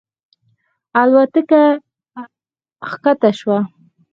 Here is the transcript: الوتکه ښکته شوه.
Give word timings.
الوتکه 1.01 1.63
ښکته 2.89 3.29
شوه. 3.39 3.59